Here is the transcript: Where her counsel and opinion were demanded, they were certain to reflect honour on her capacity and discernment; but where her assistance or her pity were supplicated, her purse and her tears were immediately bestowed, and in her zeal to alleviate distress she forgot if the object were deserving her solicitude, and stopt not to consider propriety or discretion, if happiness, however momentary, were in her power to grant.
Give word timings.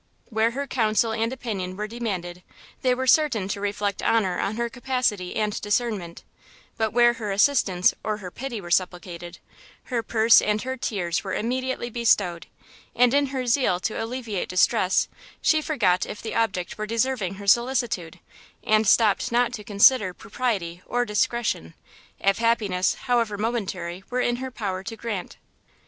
Where 0.31 0.49
her 0.49 0.65
counsel 0.65 1.11
and 1.13 1.31
opinion 1.31 1.77
were 1.77 1.85
demanded, 1.85 2.41
they 2.81 2.95
were 2.95 3.05
certain 3.05 3.47
to 3.49 3.61
reflect 3.61 4.01
honour 4.01 4.39
on 4.39 4.55
her 4.55 4.67
capacity 4.67 5.35
and 5.35 5.61
discernment; 5.61 6.23
but 6.75 6.91
where 6.91 7.13
her 7.13 7.31
assistance 7.31 7.93
or 8.03 8.17
her 8.17 8.31
pity 8.31 8.59
were 8.59 8.71
supplicated, 8.71 9.37
her 9.93 10.01
purse 10.01 10.41
and 10.41 10.63
her 10.63 10.75
tears 10.75 11.23
were 11.23 11.35
immediately 11.35 11.91
bestowed, 11.91 12.47
and 12.95 13.13
in 13.13 13.27
her 13.27 13.45
zeal 13.45 13.79
to 13.81 14.03
alleviate 14.03 14.49
distress 14.49 15.07
she 15.39 15.61
forgot 15.61 16.07
if 16.07 16.19
the 16.19 16.33
object 16.33 16.79
were 16.79 16.87
deserving 16.87 17.35
her 17.35 17.45
solicitude, 17.45 18.19
and 18.63 18.87
stopt 18.87 19.31
not 19.31 19.53
to 19.53 19.63
consider 19.63 20.15
propriety 20.15 20.81
or 20.87 21.05
discretion, 21.05 21.75
if 22.19 22.39
happiness, 22.39 22.95
however 23.01 23.37
momentary, 23.37 24.03
were 24.09 24.19
in 24.19 24.37
her 24.37 24.49
power 24.49 24.81
to 24.83 24.95
grant. 24.95 25.37